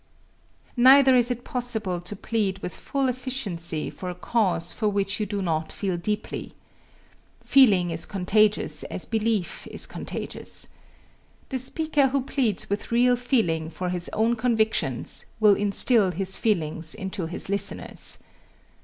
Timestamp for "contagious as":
8.07-9.05